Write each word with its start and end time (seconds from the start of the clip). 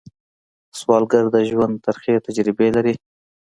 سوالګر 0.79 1.25
د 1.31 1.37
ژوند 1.49 1.75
ترخې 1.85 2.15
تجربې 2.25 2.67
لري 2.75 2.93